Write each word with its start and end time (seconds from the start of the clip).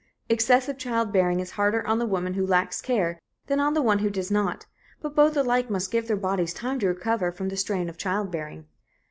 Excessive 0.29 0.79
childbearing 0.79 1.39
is 1.41 1.51
harder 1.51 1.85
on 1.85 1.99
the 1.99 2.07
woman 2.07 2.33
who 2.33 2.43
lacks 2.43 2.81
care 2.81 3.19
than 3.45 3.59
on 3.59 3.75
the 3.75 3.83
one 3.83 3.99
who 3.99 4.09
does 4.09 4.31
not, 4.31 4.65
but 4.99 5.15
both 5.15 5.37
alike 5.37 5.69
must 5.69 5.91
give 5.91 6.07
their 6.07 6.17
bodies 6.17 6.55
time 6.55 6.79
to 6.79 6.87
recover 6.87 7.31
from 7.31 7.49
the 7.49 7.55
strain 7.55 7.87
of 7.87 7.97
childbearing. 7.99 8.65